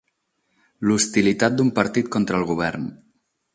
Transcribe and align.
L'hostilitat 0.87 1.59
d'un 1.59 1.71
partit 1.81 2.11
contra 2.17 2.43
el 2.43 2.49
govern. 2.55 2.91